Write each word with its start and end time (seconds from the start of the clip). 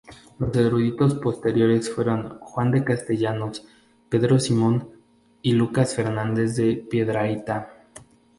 Los 0.39 0.55
eruditos 0.55 1.13
posteriores 1.13 1.91
fueron 1.93 2.39
Juan 2.39 2.71
de 2.71 2.83
Castellanos, 2.83 3.67
Pedro 4.09 4.39
Simón 4.39 4.89
y 5.43 5.51
Lucas 5.51 5.93
Fernández 5.93 6.55
de 6.55 6.75
Piedrahita. 6.89 7.71